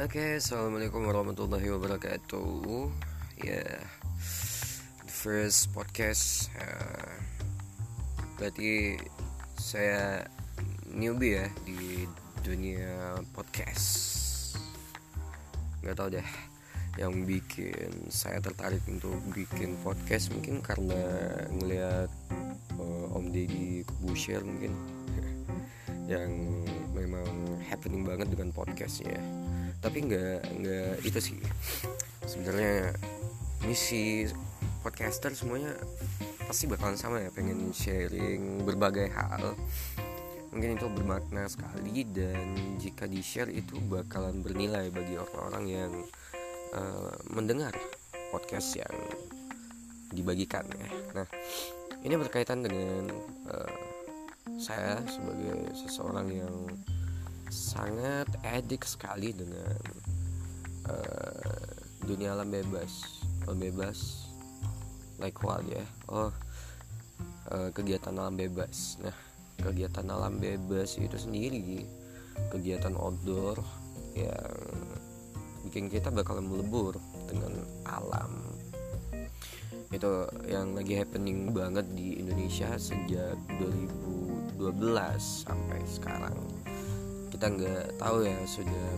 [0.00, 2.88] Oke, assalamualaikum warahmatullahi wabarakatuh.
[3.36, 3.84] Ya, yeah.
[5.04, 6.48] the first podcast.
[6.56, 7.20] Uh,
[8.40, 8.96] berarti
[9.60, 10.24] saya
[10.88, 12.08] newbie ya di
[12.40, 13.84] dunia podcast.
[15.84, 16.24] Gak tau deh,
[16.96, 21.04] yang bikin saya tertarik untuk bikin podcast mungkin karena
[21.60, 22.08] ngelihat
[22.80, 24.72] uh, Om Deddy Kubusher mungkin
[26.16, 26.32] yang
[26.96, 29.39] memang happening banget dengan podcastnya
[29.80, 31.38] tapi nggak nggak itu sih.
[32.24, 32.94] Sebenarnya
[33.64, 34.28] misi
[34.80, 35.76] podcaster semuanya
[36.48, 39.56] pasti bakalan sama ya pengen sharing berbagai hal.
[40.50, 45.92] Mungkin itu bermakna sekali dan jika di share itu bakalan bernilai bagi orang-orang yang
[46.74, 47.70] uh, mendengar
[48.34, 48.96] podcast yang
[50.10, 50.88] dibagikan ya.
[51.22, 51.26] Nah
[52.02, 53.14] ini berkaitan dengan
[53.46, 53.74] uh,
[54.58, 56.54] saya sebagai seseorang yang
[57.50, 59.74] sangat edik sekali dengan
[60.86, 61.66] uh,
[62.06, 63.20] dunia alam bebas.
[63.44, 64.30] Alam bebas
[65.18, 65.82] like what ya?
[66.06, 66.30] Oh
[67.50, 69.02] uh, kegiatan alam bebas.
[69.02, 69.14] Nah
[69.58, 71.84] kegiatan alam bebas itu sendiri
[72.48, 73.60] kegiatan outdoor
[74.16, 74.56] yang
[75.66, 78.40] bikin kita bakal melebur dengan alam.
[79.90, 84.62] Itu yang lagi happening banget di Indonesia sejak 2012
[85.18, 86.59] sampai sekarang
[87.40, 88.88] kita nggak tahu ya sudah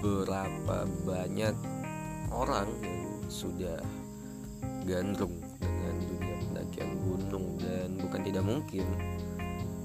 [0.00, 1.52] berapa banyak
[2.32, 3.76] orang yang sudah
[4.88, 7.60] gandrung dengan dunia pendakian gunung.
[7.60, 8.88] Dan bukan tidak mungkin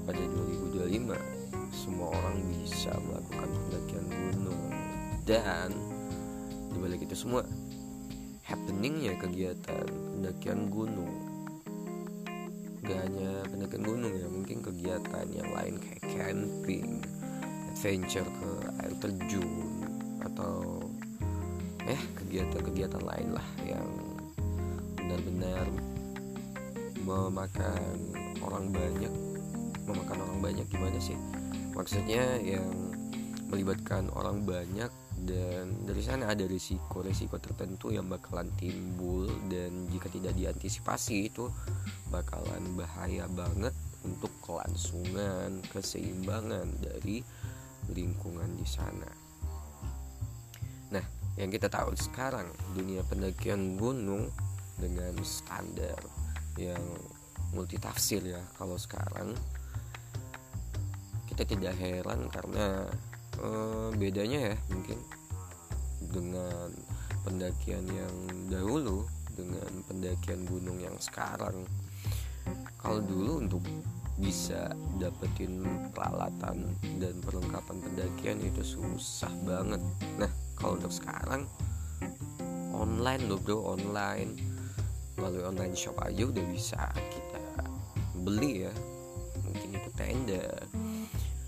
[0.08, 1.12] pada 2025
[1.76, 4.64] semua orang bisa melakukan pendakian gunung.
[5.28, 5.76] Dan
[6.72, 7.44] dibalik itu semua
[8.48, 11.12] happeningnya kegiatan pendakian gunung.
[12.80, 17.04] Gak hanya pendakian gunung ya mungkin kegiatan yang lain kayak camping
[17.76, 19.84] adventure ke air terjun
[20.24, 20.80] atau
[21.84, 23.84] eh kegiatan-kegiatan lain lah yang
[24.96, 25.68] benar-benar
[27.04, 29.12] memakan orang banyak.
[29.84, 31.20] Memakan orang banyak gimana sih?
[31.76, 32.64] Maksudnya yang
[33.52, 34.88] melibatkan orang banyak
[35.28, 41.52] dan dari sana ada risiko-risiko tertentu yang bakalan timbul dan jika tidak diantisipasi itu
[42.08, 47.20] bakalan bahaya banget untuk kelangsungan keseimbangan dari
[47.92, 49.10] lingkungan di sana.
[50.90, 51.04] Nah,
[51.36, 54.32] yang kita tahu sekarang dunia pendakian gunung
[54.76, 56.00] dengan standar
[56.56, 56.80] yang
[57.52, 59.32] multitafsir ya kalau sekarang
[61.28, 62.88] kita tidak heran karena
[63.40, 64.98] eh, bedanya ya mungkin
[66.00, 66.68] dengan
[67.24, 68.14] pendakian yang
[68.48, 69.04] dahulu
[69.36, 71.64] dengan pendakian gunung yang sekarang
[72.80, 73.64] kalau dulu untuk
[74.16, 75.60] bisa dapetin
[75.92, 79.80] peralatan dan perlengkapan pendakian itu susah banget.
[80.16, 81.44] Nah kalau untuk sekarang
[82.76, 84.36] online loh bro online.
[85.16, 87.40] Melalui online shop aja udah bisa kita
[88.20, 88.74] beli ya.
[89.48, 90.44] Mungkin itu tenda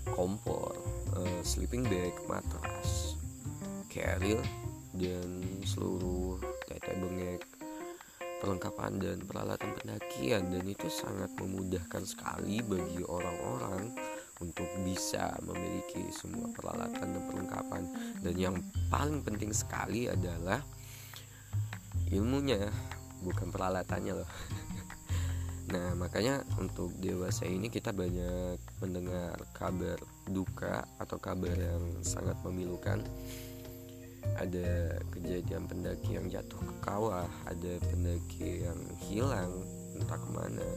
[0.09, 0.73] kompor
[1.13, 3.13] uh, sleeping bag matras
[3.89, 4.41] carrier
[4.97, 7.45] dan seluruh tete bengek
[8.39, 13.91] perlengkapan dan peralatan pendakian dan itu sangat memudahkan sekali bagi orang-orang
[14.39, 17.83] untuk bisa memiliki semua peralatan dan perlengkapan.
[18.23, 18.55] Dan yang
[18.87, 20.63] paling penting sekali adalah
[22.09, 22.71] ilmunya
[23.21, 24.31] bukan peralatannya loh.
[25.69, 33.05] Nah makanya untuk dewasa ini kita banyak mendengar kabar duka atau kabar yang sangat memilukan
[34.39, 39.51] ada kejadian pendaki yang jatuh ke kawah ada pendaki yang hilang
[39.99, 40.69] entah ke mana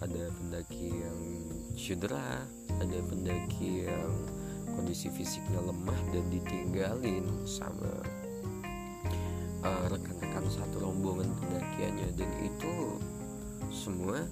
[0.00, 1.20] ada pendaki yang
[1.78, 2.42] cedera
[2.80, 4.12] ada pendaki yang
[4.74, 7.90] kondisi fisiknya lemah dan ditinggalin sama
[9.64, 12.08] uh, rekan-rekan satu rombongan pendakiannya.
[12.16, 12.96] Dan itu
[13.68, 14.24] semua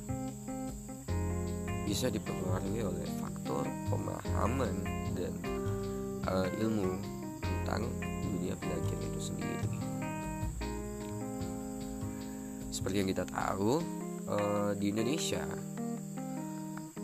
[1.89, 4.77] bisa dipengaruhi oleh faktor pemahaman
[5.17, 5.33] dan
[6.29, 7.01] uh, ilmu
[7.41, 7.89] tentang
[8.39, 9.79] dunia pendakian itu sendiri.
[12.71, 13.83] Seperti yang kita tahu,
[14.31, 15.43] uh, di Indonesia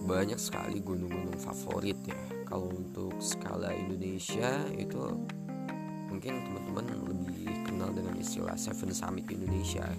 [0.07, 2.15] banyak sekali gunung-gunung favorit ya.
[2.47, 5.19] Kalau untuk skala Indonesia itu
[6.07, 9.91] mungkin teman-teman lebih kenal dengan istilah Seven Summit Indonesia.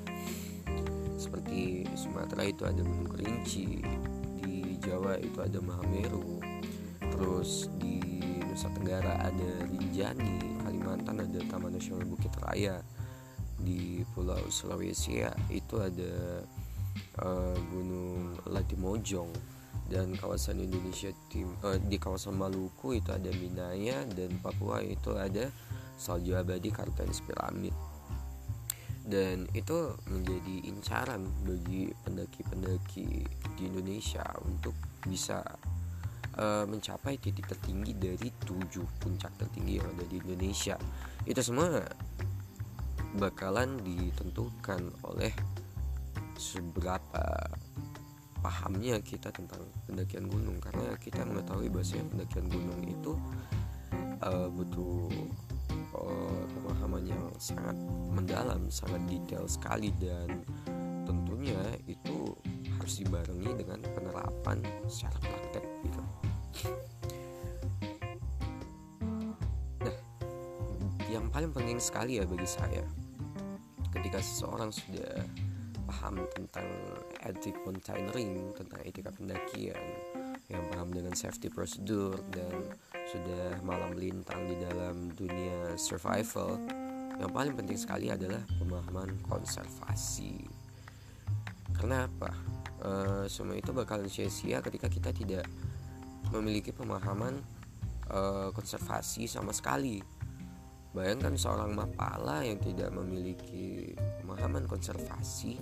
[1.19, 3.83] Seperti Sumatera itu ada Gunung Kerinci,
[4.39, 6.39] di Jawa itu ada Mahameru,
[7.01, 7.99] terus di
[8.45, 10.63] Nusa Tenggara ada Rinjani,
[11.05, 12.81] Kalimantan ada Taman Nasional Bukit Raya,
[13.61, 15.29] di Pulau Sulawesi ya.
[15.53, 16.41] Itu ada
[17.21, 19.29] uh, Gunung Latimojong
[19.85, 25.53] dan kawasan Indonesia tim uh, di kawasan Maluku itu ada Minaya dan Papua itu ada
[25.93, 27.77] salju abadi Kartens Piramid.
[29.05, 33.21] Dan itu menjadi incaran bagi pendaki-pendaki
[33.53, 34.73] di Indonesia untuk
[35.05, 35.45] bisa
[36.39, 40.75] uh, mencapai titik tertinggi dari tujuh puncak tertinggi yang ada di Indonesia.
[41.23, 41.83] Itu semua
[43.15, 45.31] bakalan ditentukan oleh
[46.35, 47.23] seberapa
[48.43, 50.59] pahamnya kita tentang pendakian gunung.
[50.59, 53.11] Karena kita mengetahui bahwasanya pendakian gunung itu
[54.21, 55.09] uh, butuh
[55.95, 57.77] uh, pemahaman yang sangat
[58.11, 59.89] mendalam, sangat detail sekali.
[59.97, 60.43] Dan
[61.07, 61.57] tentunya
[61.89, 62.35] itu
[62.77, 66.01] harus dibarengi dengan penerapan secara praktek gitu.
[69.81, 69.95] Nah,
[71.11, 72.83] yang paling penting sekali ya bagi saya
[73.95, 75.23] ketika seseorang sudah
[75.85, 76.67] paham tentang
[77.25, 79.79] etik mountaineering, tentang etika pendakian,
[80.49, 82.69] yang paham dengan safety prosedur dan
[83.09, 86.61] sudah malam melintang di dalam dunia survival
[87.17, 90.45] yang paling penting sekali adalah pemahaman konservasi.
[91.73, 92.31] Karena apa
[92.83, 92.91] e,
[93.31, 95.47] semua itu bakalan sia-sia ketika kita tidak
[96.33, 97.41] memiliki pemahaman
[98.09, 98.19] e,
[98.53, 100.01] konservasi sama sekali.
[100.95, 103.91] Bayangkan seorang mapala yang tidak memiliki
[104.23, 105.59] pemahaman konservasi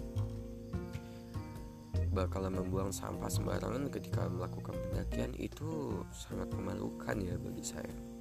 [2.13, 8.12] bakalan membuang sampah sembarangan ketika melakukan pendakian itu sangat memalukan ya bagi saya